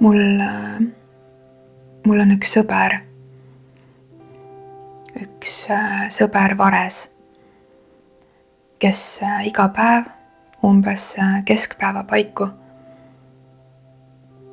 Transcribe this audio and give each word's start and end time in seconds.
mul, 0.00 0.20
mul 2.06 2.22
on 2.24 2.32
üks 2.34 2.54
sõber, 2.56 2.96
üks 5.20 5.66
äh, 5.72 6.06
sõber 6.12 6.56
Vares, 6.58 7.02
kes 8.80 9.02
äh, 9.26 9.44
iga 9.50 9.68
päev 9.76 10.08
umbes 10.64 11.12
äh, 11.20 11.40
keskpäeva 11.44 12.04
paiku 12.08 12.48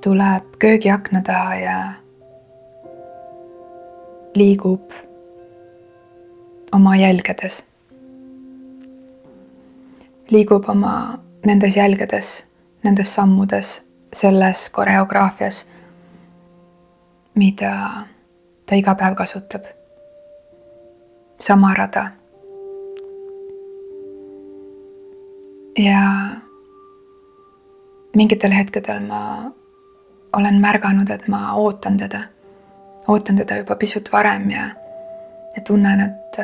tuleb 0.04 0.60
köögiakna 0.60 1.22
taha 1.26 1.56
ja 1.56 1.78
liigub 4.36 4.92
oma 6.72 6.96
jälgedes. 6.96 7.66
liigub 10.30 10.70
oma 10.70 11.20
nendes 11.46 11.76
jälgedes, 11.78 12.46
nendes 12.84 13.16
sammudes 13.16 13.87
selles 14.14 14.70
koreograafias, 14.70 15.70
mida 17.36 17.74
ta 18.66 18.76
iga 18.76 18.96
päev 18.96 19.16
kasutab. 19.16 19.66
sama 21.40 21.74
rada. 21.74 22.12
ja 25.78 26.28
mingitel 28.16 28.52
hetkedel 28.52 29.00
ma 29.00 29.52
olen 30.34 30.62
märganud, 30.62 31.10
et 31.10 31.28
ma 31.28 31.54
ootan 31.54 31.98
teda, 31.98 32.22
ootan 33.08 33.36
teda 33.38 33.58
juba 33.58 33.76
pisut 33.76 34.10
varem 34.12 34.50
ja, 34.50 34.70
ja 35.56 35.62
tunnen, 35.62 36.02
et 36.02 36.40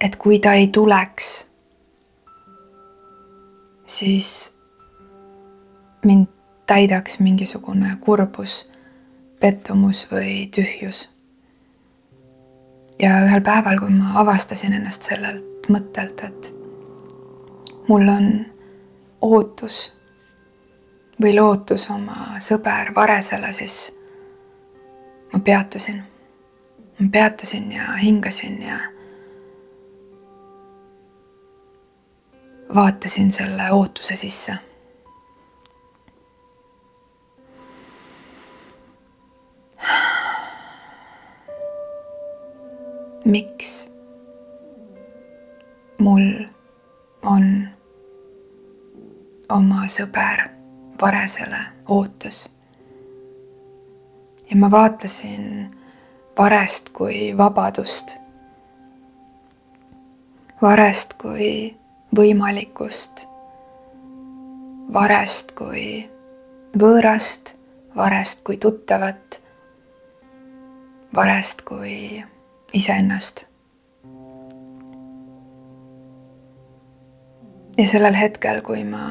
et 0.00 0.16
kui 0.16 0.38
ta 0.38 0.52
ei 0.52 0.68
tuleks 0.68 1.49
siis 3.90 4.56
mind 6.04 6.26
täidaks 6.66 7.18
mingisugune 7.20 7.96
kurbus, 8.00 8.70
pettumus 9.40 10.06
või 10.12 10.46
tühjus. 10.54 11.08
ja 12.98 13.16
ühel 13.24 13.40
päeval, 13.40 13.78
kui 13.80 13.90
ma 13.90 14.12
avastasin 14.20 14.76
ennast 14.76 15.08
sellelt 15.08 15.66
mõttelt, 15.72 16.20
et 16.24 16.52
mul 17.88 18.08
on 18.08 18.28
ootus 19.20 19.80
või 21.20 21.34
lootus 21.34 21.88
oma 21.90 22.36
sõber 22.38 22.94
Varesele, 22.94 23.52
siis 23.52 23.96
ma 25.32 25.40
peatusin. 25.40 26.02
ma 27.00 27.08
peatusin 27.12 27.72
ja 27.72 27.92
hingasin 28.02 28.62
ja 28.62 28.78
vaatasin 32.74 33.32
selle 33.32 33.72
ootuse 33.72 34.16
sisse. 34.16 34.54
miks 43.24 43.88
mul 45.98 46.44
on 47.22 47.68
oma 49.48 49.84
sõber 49.86 50.48
Varesele 51.00 51.60
ootus? 51.88 52.50
ja 54.50 54.56
ma 54.56 54.70
vaatasin 54.70 55.76
Varest 56.38 56.88
kui 56.88 57.36
vabadust. 57.36 58.16
Varest 60.62 61.14
kui 61.20 61.79
võimalikkust, 62.16 63.26
varest 64.92 65.52
kui 65.58 66.08
võõrast, 66.78 67.54
varest 67.96 68.42
kui 68.46 68.58
tuttavat, 68.58 69.40
varest 71.14 71.62
kui 71.62 72.24
iseennast. 72.72 73.46
ja 77.78 77.86
sellel 77.86 78.14
hetkel, 78.14 78.58
kui 78.60 78.82
ma 78.84 79.04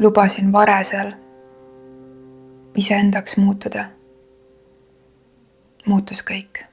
lubasin 0.00 0.48
varesel 0.52 1.12
iseendaks 2.74 3.36
muutuda, 3.38 3.84
muutus 5.86 6.24
kõik 6.26 6.64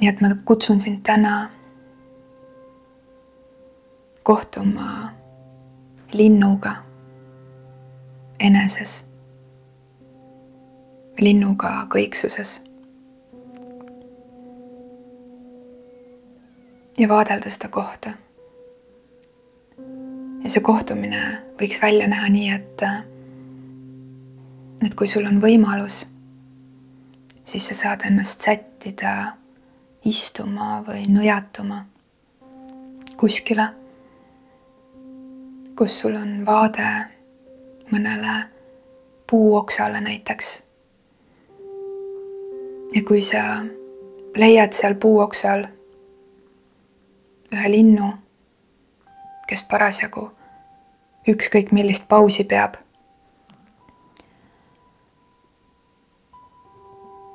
nii 0.00 0.08
et 0.08 0.20
ma 0.20 0.28
kutsun 0.44 0.80
sind 0.80 1.00
täna 1.02 1.50
kohtuma 4.22 5.12
linnuga 6.12 6.74
eneses, 8.40 9.04
linnuga 11.20 11.86
kõiksuses. 11.94 12.62
ja 16.98 17.08
vaadelda 17.08 17.50
seda 17.50 17.68
kohta. 17.68 18.10
ja 20.42 20.50
see 20.50 20.62
kohtumine 20.62 21.20
võiks 21.60 21.82
välja 21.82 22.08
näha 22.10 22.28
nii, 22.28 22.48
et, 22.54 22.82
et 24.86 24.94
kui 24.94 25.06
sul 25.06 25.26
on 25.26 25.38
võimalus, 25.42 26.04
siis 27.44 27.68
sa 27.70 27.74
saad 27.74 28.06
ennast 28.10 28.42
sättida 28.42 29.14
istuma 30.04 30.82
või 30.86 31.04
nõjatuma 31.10 31.82
kuskile, 33.18 33.66
kus 35.78 35.98
sul 36.00 36.14
on 36.16 36.46
vaade 36.46 36.86
mõnele 37.90 38.36
puuoksale 39.30 40.00
näiteks. 40.00 40.62
ja 42.94 43.02
kui 43.04 43.22
sa 43.22 43.64
leiad 44.36 44.72
seal 44.72 44.94
puuoksal 44.94 45.66
ühe 47.52 47.70
linnu, 47.70 48.12
kes 49.48 49.64
parasjagu 49.64 50.30
ükskõik 51.28 51.72
millist 51.72 52.08
pausi 52.08 52.44
peab, 52.44 52.78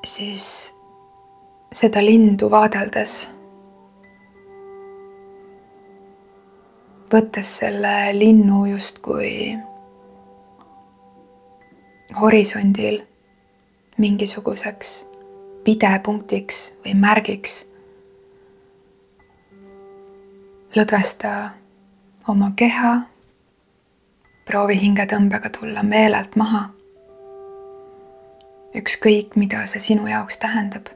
siis 0.04 0.74
seda 1.74 2.02
lindu 2.06 2.50
vaadeldes, 2.54 3.14
võttes 7.14 7.50
selle 7.60 7.94
linnu 8.14 8.60
justkui 8.70 9.32
horisondil 12.20 13.02
mingisuguseks 13.98 14.94
pidepunktiks 15.66 16.64
või 16.86 16.94
märgiks. 16.94 17.64
lõdvesta 20.74 21.32
oma 22.28 22.52
keha, 22.58 22.94
proovi 24.46 24.80
hingetõmbega 24.82 25.50
tulla 25.50 25.84
meelelt 25.84 26.36
maha. 26.36 26.70
ükskõik, 28.76 29.36
mida 29.36 29.66
see 29.66 29.80
sinu 29.80 30.08
jaoks 30.08 30.38
tähendab 30.38 30.90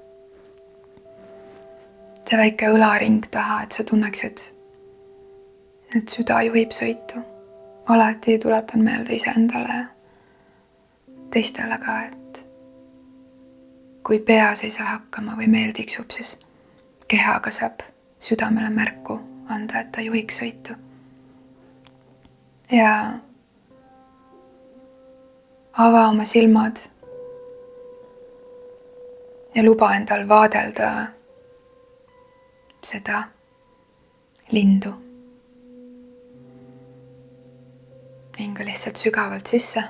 tee 2.30 2.38
väike 2.38 2.70
õlaring 2.76 3.24
taha, 3.32 3.62
et 3.64 3.72
sa 3.72 3.84
tunneksid, 3.88 4.42
et 5.96 6.10
süda 6.12 6.42
juhib 6.48 6.76
sõitu. 6.76 7.24
alati 7.88 8.40
tuletan 8.40 8.82
meelde 8.84 9.16
iseendale 9.16 9.76
ja 9.78 9.86
teistele 11.32 11.78
ka, 11.78 12.02
et 12.04 12.42
kui 14.04 14.20
peas 14.20 14.64
ei 14.64 14.72
saa 14.72 14.86
hakkama 14.86 15.38
või 15.38 15.48
meel 15.48 15.72
tiksub, 15.72 16.12
siis 16.12 16.40
kehaga 17.08 17.52
saab 17.52 17.86
südamele 18.20 18.70
märku 18.70 19.20
anda, 19.50 19.80
et 19.80 19.92
ta 19.92 20.02
juhiks 20.02 20.42
sõitu. 20.42 20.76
ja 22.72 23.14
ava 25.74 26.08
oma 26.10 26.26
silmad 26.26 26.78
ja 29.56 29.64
luba 29.64 29.96
endal 29.96 30.28
vaadelda 30.28 31.08
seda 32.84 33.24
lindu. 34.52 34.94
hinga 38.40 38.66
lihtsalt 38.66 38.96
sügavalt 38.96 39.48
sisse. 39.48 39.84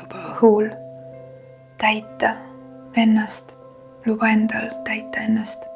luba 0.00 0.20
õhul 0.30 0.68
täita 1.78 2.30
ennast, 2.96 3.54
luba 4.06 4.28
endal 4.30 4.70
täita 4.84 5.20
ennast. 5.20 5.66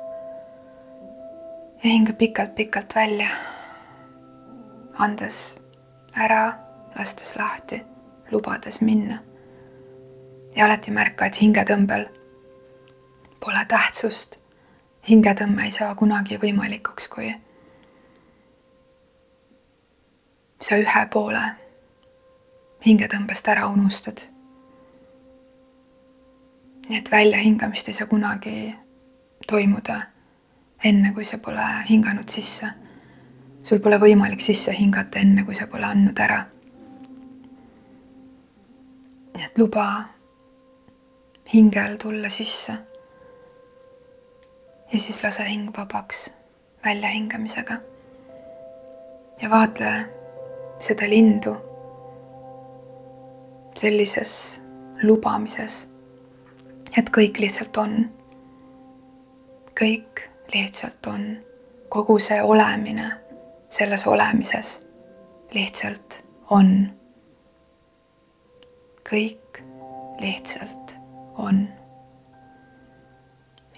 ja 1.82 1.90
hinga 1.90 2.12
pikalt-pikalt 2.12 2.94
välja, 2.94 3.28
andes 4.98 5.58
ära, 6.14 6.52
lastes 6.98 7.36
lahti, 7.36 7.82
lubades 8.30 8.80
minna. 8.80 9.18
ja 10.56 10.64
alati 10.64 10.90
märka, 10.90 11.26
et 11.26 11.42
hingetõmbel 11.42 12.08
pole 13.40 13.64
tähtsust 13.68 14.38
hingetõmme 15.08 15.64
ei 15.64 15.72
saa 15.72 15.94
kunagi 15.94 16.36
võimalikuks, 16.42 17.08
kui 17.08 17.30
sa 20.60 20.76
ühe 20.76 21.04
poole 21.12 21.44
hingetõmbest 22.86 23.48
ära 23.48 23.68
unustad. 23.68 24.26
nii 26.88 26.98
et 26.98 27.10
väljahingamist 27.12 27.88
ei 27.88 27.94
saa 27.94 28.06
kunagi 28.08 28.74
toimuda 29.46 30.00
enne, 30.84 31.12
kui 31.12 31.24
sa 31.24 31.38
pole 31.38 31.64
hinganud 31.90 32.28
sisse. 32.28 32.68
sul 33.62 33.78
pole 33.78 33.98
võimalik 33.98 34.40
sisse 34.40 34.72
hingata 34.72 35.18
enne, 35.18 35.44
kui 35.44 35.54
sa 35.54 35.66
pole 35.66 35.86
andnud 35.86 36.18
ära. 36.18 36.44
nii 39.36 39.44
et 39.44 39.58
luba 39.58 40.04
hingel 41.54 41.96
tulla 41.96 42.28
sisse 42.28 42.87
ja 44.92 44.98
siis 44.98 45.24
lase 45.24 45.44
hing 45.44 45.70
vabaks 45.76 46.34
väljahingamisega. 46.84 47.76
ja 49.42 49.50
vaatle 49.50 49.90
seda 50.80 51.08
lindu 51.08 51.56
sellises 53.76 54.60
lubamises, 55.02 55.88
et 56.98 57.10
kõik 57.14 57.38
lihtsalt 57.38 57.76
on. 57.76 58.10
kõik 59.80 60.24
lihtsalt 60.54 61.06
on, 61.06 61.36
kogu 61.88 62.18
see 62.18 62.42
olemine 62.42 63.12
selles 63.70 64.06
olemises 64.06 64.80
lihtsalt 65.54 66.22
on. 66.50 66.90
kõik 69.10 69.62
lihtsalt 70.20 70.96
on. 71.36 71.77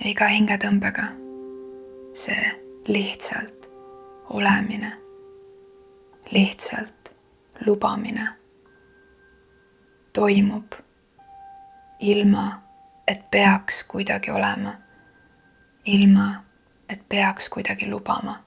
Ja 0.00 0.10
iga 0.10 0.26
hingetõmbega 0.32 1.06
see 2.14 2.52
lihtsalt 2.88 3.68
olemine, 4.30 4.92
lihtsalt 6.30 7.12
lubamine 7.66 8.28
toimub 10.12 10.74
ilma, 12.00 12.62
et 13.06 13.30
peaks 13.30 13.84
kuidagi 13.84 14.30
olema, 14.30 14.72
ilma, 15.84 16.44
et 16.88 17.08
peaks 17.08 17.48
kuidagi 17.48 17.90
lubama. 17.90 18.38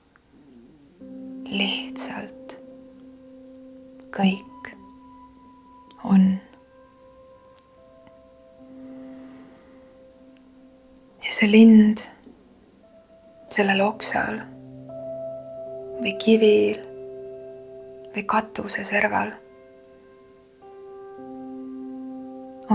lihtsalt 1.53 2.55
kõik 4.15 4.69
on. 6.03 6.39
See 11.33 11.49
lind 11.49 11.97
sellel 13.49 13.79
oksal 13.81 14.35
või 16.03 16.11
kivil 16.21 16.81
või 18.13 18.23
katuseserval 18.29 19.31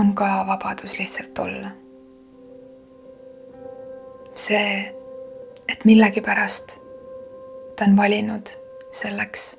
on 0.01 0.11
ka 0.15 0.27
vabadus 0.49 0.97
lihtsalt 0.99 1.39
olla. 1.39 1.71
see, 4.35 4.91
et 5.67 5.85
millegipärast 5.85 6.77
ta 7.75 7.87
on 7.87 7.95
valinud 7.95 8.51
selleks 8.91 9.55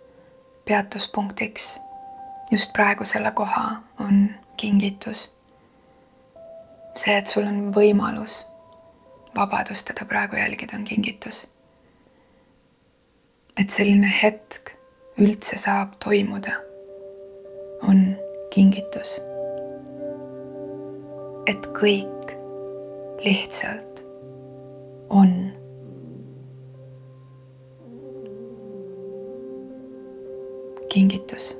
peatuspunktiks 0.64 1.72
just 2.52 2.72
praegu 2.76 3.04
selle 3.04 3.32
koha, 3.32 3.80
on 4.00 4.28
kingitus. 4.56 5.30
see, 6.96 7.16
et 7.16 7.26
sul 7.26 7.48
on 7.48 7.72
võimalus 7.72 8.49
vabadust 9.36 9.86
teda 9.86 10.04
praegu 10.04 10.36
jälgida, 10.36 10.76
on 10.76 10.84
kingitus. 10.84 11.48
et 13.60 13.70
selline 13.70 14.08
hetk 14.22 14.70
üldse 15.20 15.58
saab 15.58 15.92
toimuda, 16.04 16.52
on 17.88 18.16
kingitus. 18.50 19.20
et 21.46 21.66
kõik 21.80 22.36
lihtsalt 23.24 24.04
on. 25.08 25.52
kingitus. 30.90 31.56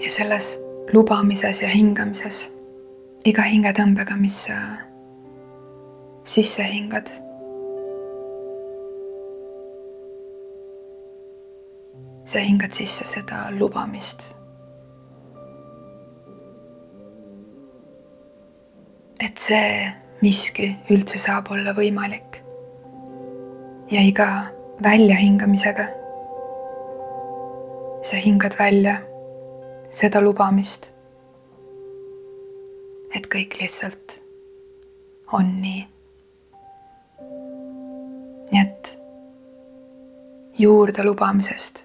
ja 0.00 0.10
selles 0.10 0.58
lubamises 0.92 1.62
ja 1.62 1.68
hingamises 1.68 2.59
iga 3.28 3.44
hingetõmbega, 3.44 4.16
mis 4.16 4.46
sa 4.48 4.56
sisse 6.24 6.64
hingad. 6.64 7.10
sa 12.30 12.38
hingad 12.38 12.70
sisse 12.70 13.04
seda 13.04 13.48
lubamist. 13.50 14.36
et 19.20 19.36
see 19.36 19.90
miski 20.22 20.70
üldse 20.94 21.18
saab 21.18 21.50
olla 21.50 21.74
võimalik. 21.76 22.40
ja 23.90 24.00
iga 24.00 24.28
väljahingamisega 24.80 25.88
sa 28.02 28.16
hingad 28.16 28.56
välja 28.58 28.96
seda 29.90 30.22
lubamist 30.24 30.92
et 33.14 33.26
kõik 33.26 33.56
lihtsalt 33.60 34.20
on 35.32 35.54
nii. 35.62 35.86
nii 38.50 38.60
et 38.60 38.96
juurde 40.58 41.04
lubamisest 41.06 41.84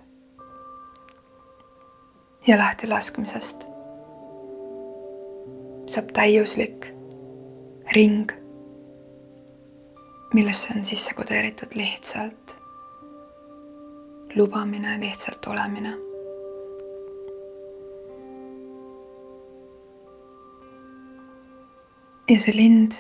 ja 2.48 2.58
lahtilaskmisest 2.58 3.68
saab 5.86 6.10
täiuslik 6.18 6.90
ring, 7.94 8.32
millesse 10.34 10.74
on 10.76 10.86
sisse 10.86 11.14
kodeeritud 11.14 11.78
lihtsalt 11.78 12.56
lubamine, 14.36 14.98
lihtsalt 15.00 15.46
olemine 15.48 15.94
ja 22.30 22.40
see 22.40 22.56
lind 22.58 22.92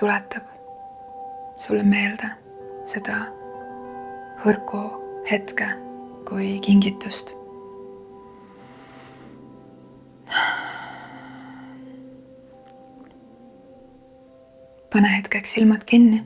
tuletab 0.00 0.46
sulle 1.60 1.82
meelde 1.84 2.30
seda 2.88 3.18
hõrku 4.44 4.80
hetke 5.30 5.68
kui 6.28 6.54
kingitust. 6.64 7.36
pane 14.90 15.08
hetkeks 15.16 15.52
silmad 15.54 15.84
kinni. 15.86 16.24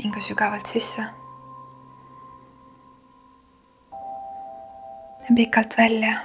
hinga 0.00 0.20
sügavalt 0.20 0.66
sisse. 0.66 1.04
ja 5.28 5.34
pikalt 5.36 5.76
välja 5.78 6.16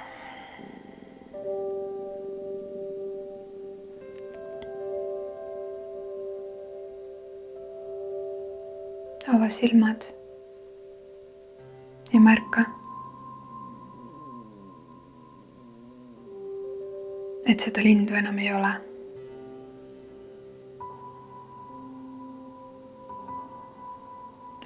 ava 9.28 9.50
silmad 9.50 10.04
ja 12.12 12.20
märka, 12.20 12.64
et 17.46 17.60
seda 17.60 17.84
lindu 17.84 18.14
enam 18.14 18.38
ei 18.38 18.54
ole. 18.54 18.72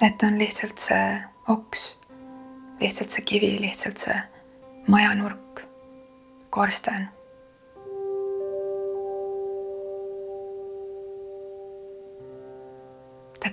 et 0.01 0.23
on 0.23 0.37
lihtsalt 0.37 0.77
see 0.77 1.21
oks, 1.47 1.83
lihtsalt 2.81 3.09
see 3.09 3.23
kivi, 3.25 3.51
lihtsalt 3.61 3.97
see 3.97 4.17
majanurk, 4.91 5.63
korsten 6.49 7.07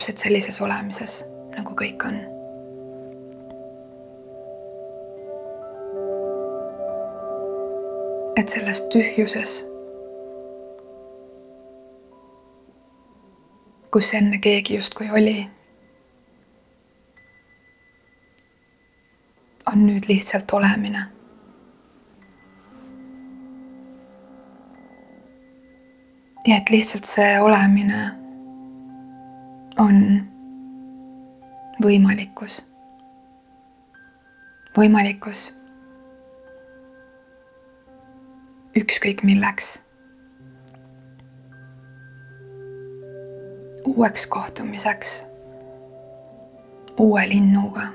täpselt 0.03 0.19
sellises 0.19 0.57
olemises, 0.61 1.21
nagu 1.55 1.77
kõik 1.79 2.03
on. 2.09 2.17
et 8.41 8.49
selles 8.51 8.81
tühjuses, 8.91 9.53
kus 13.95 14.11
enne 14.19 14.41
keegi 14.43 14.81
justkui 14.81 15.07
oli, 15.15 15.37
on 19.71 19.85
nüüd 19.87 20.09
lihtsalt 20.11 20.57
olemine 20.59 21.05
ja 26.49 26.59
et 26.59 26.75
lihtsalt 26.75 27.07
see 27.07 27.37
olemine 27.45 28.22
on 29.83 29.99
võimalikkus. 31.83 32.61
võimalikkus 34.77 35.49
ükskõik 38.79 39.23
milleks. 39.23 39.75
uueks 43.85 44.27
kohtumiseks 44.27 45.25
uue 46.99 47.29
linnuga, 47.29 47.87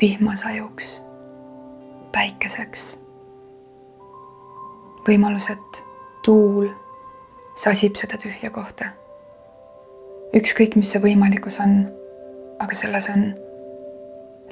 vihmasajuks, 0.00 1.02
päikeseks. 2.12 2.98
võimalus, 5.08 5.50
et 5.50 5.82
tuul 6.24 6.68
sasib 7.54 7.96
seda 7.96 8.18
tühja 8.18 8.50
kohta. 8.50 8.99
Ükskõik, 10.36 10.76
mis 10.76 10.92
see 10.92 11.02
võimalikkus 11.02 11.60
on, 11.62 11.80
aga 12.60 12.74
selles 12.74 13.08
on 13.12 13.30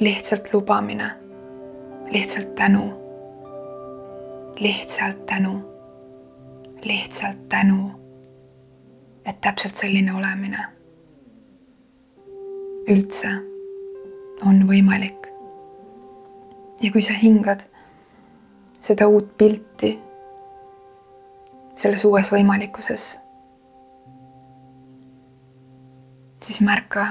lihtsalt 0.01 0.53
lubamine, 0.53 1.13
lihtsalt 2.13 2.55
tänu 2.59 2.87
lihtsalt 4.61 5.27
tänu, 5.27 5.61
lihtsalt 6.85 7.49
tänu, 7.49 7.91
et 9.25 9.41
täpselt 9.41 9.75
selline 9.75 10.15
olemine 10.15 10.65
üldse 12.89 13.29
on 14.47 14.65
võimalik. 14.69 15.29
ja 16.83 16.93
kui 16.93 17.03
sa 17.03 17.13
hingad 17.13 17.65
seda 18.81 19.09
uut 19.09 19.37
pilti 19.39 19.99
selles 21.77 22.05
uues 22.05 22.31
võimalikkuses, 22.33 23.19
siis 26.49 26.63
märka, 26.65 27.07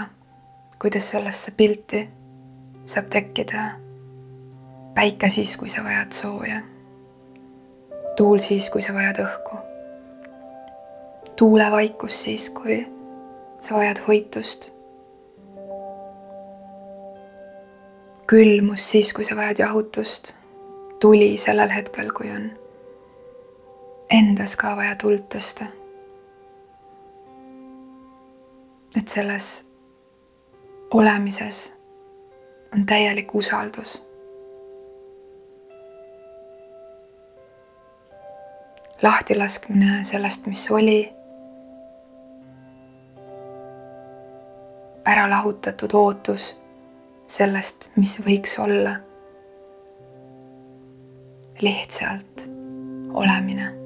kuidas 0.81 1.11
sellesse 1.13 1.51
pilti 1.57 2.07
saab 2.89 3.11
tekkida 3.13 3.67
päike 4.97 5.29
siis, 5.29 5.53
kui 5.61 5.69
sa 5.69 5.83
vajad 5.85 6.17
sooja 6.17 6.63
tuul 8.17 8.39
siis, 8.41 8.69
kui 8.73 8.81
sa 8.81 8.93
vajad 8.93 9.21
õhku. 9.21 9.59
tuulevaikus 11.37 12.23
siis, 12.23 12.49
kui 12.49 12.81
sa 13.61 13.75
vajad 13.75 14.01
hoitust. 14.07 14.71
külmus 18.27 18.89
siis, 18.91 19.13
kui 19.13 19.23
sa 19.23 19.35
vajad 19.35 19.59
jahutust. 19.59 20.33
tuli 20.99 21.37
sellel 21.37 21.69
hetkel, 21.69 22.09
kui 22.11 22.31
on 22.33 22.49
endas 24.09 24.55
ka 24.57 24.75
vaja 24.75 24.95
tuld 24.95 25.29
tõsta. 25.29 25.69
Et 28.95 29.07
selles 29.07 29.69
olemises 30.93 31.73
on 32.73 32.85
täielik 32.85 33.35
usaldus 33.35 34.07
lahtilaskmine 39.01 40.03
sellest, 40.03 40.45
mis 40.45 40.71
oli. 40.71 41.13
ära 45.07 45.29
lahutatud 45.29 45.93
ootus 45.93 46.49
sellest, 47.27 47.89
mis 47.95 48.17
võiks 48.25 48.57
olla. 48.59 48.95
lihtsalt 51.61 52.43
olemine. 53.13 53.76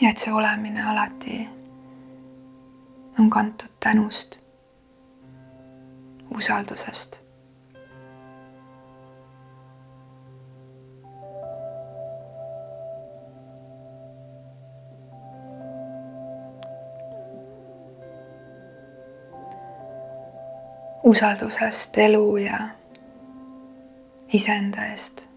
Ja 0.00 0.10
et 0.10 0.18
see 0.18 0.32
olemine 0.32 0.82
alati 0.82 1.48
on 3.18 3.30
kantud 3.30 3.68
tänust, 3.80 4.38
usaldusest 6.36 7.20
usaldusest 21.10 21.98
elu 21.98 22.36
ja 22.36 22.58
iseenda 24.32 24.84
eest. 24.84 25.29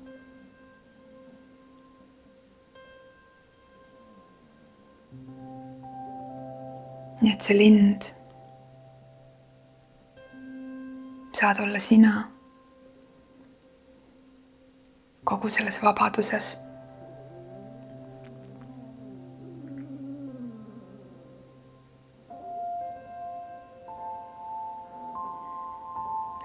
Nii 7.24 7.32
et 7.32 7.42
see 7.42 7.56
lind. 7.58 8.02
Saad 11.40 11.60
olla 11.64 11.80
sina. 11.80 12.28
Kogu 15.24 15.50
selles 15.50 15.80
vabaduses. 15.84 16.58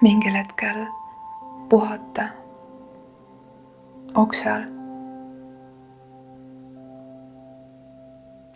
Mingil 0.01 0.35
hetkel 0.35 0.85
puhata 1.69 2.29
okse 4.15 4.51
all. 4.51 4.78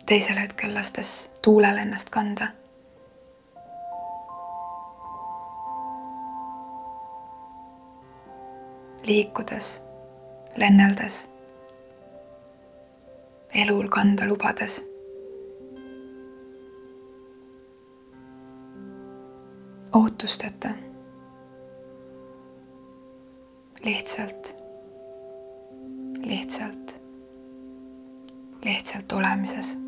Teisel 0.06 0.38
hetkel 0.38 0.74
lastes 0.74 1.32
tuulel 1.42 1.76
ennast 1.76 2.10
kanda. 2.10 2.48
liikudes, 9.04 9.82
lenneldes, 10.56 11.30
elul 13.54 13.88
kanda 13.88 14.28
lubades 14.28 14.84
ootusteta 19.92 20.68
lihtsalt, 23.84 24.56
lihtsalt, 26.24 27.00
lihtsalt 28.64 29.12
olemises. 29.12 29.83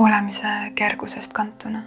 Olemise 0.00 0.72
kergusest 0.74 1.32
kantuna. 1.32 1.82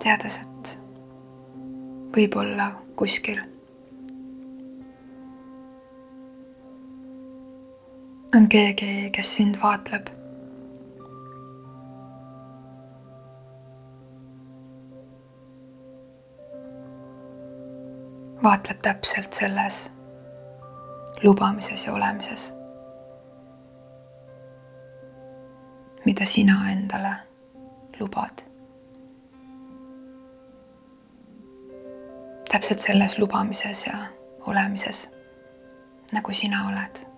teades, 0.00 0.38
et 0.40 0.70
võib-olla 2.14 2.70
kuskil 2.96 3.42
on 8.36 8.48
keegi, 8.48 9.10
kes 9.12 9.34
sind 9.36 9.60
vaatleb. 9.62 10.08
Vaatleb 18.42 18.78
täpselt 18.82 19.32
selles 19.32 19.92
lubamises 21.22 21.86
ja 21.86 21.92
olemises, 21.92 22.54
mida 26.04 26.26
sina 26.26 26.70
endale 26.72 27.14
lubad. 28.00 28.46
täpselt 32.50 32.78
selles 32.80 33.18
lubamises 33.18 33.86
ja 33.86 33.98
olemises, 34.46 35.14
nagu 36.12 36.32
sina 36.32 36.66
oled 36.68 37.10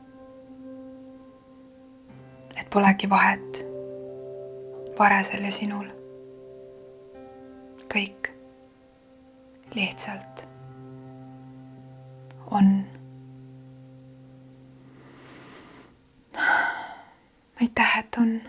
et 2.57 2.71
polegi 2.71 3.11
vahet 3.11 3.65
varesel 4.99 5.45
ja 5.45 5.53
sinul. 5.53 5.89
kõik 7.93 8.31
lihtsalt 9.75 10.52
aitäh, 17.63 17.99
et 17.99 18.17
on 18.19 18.41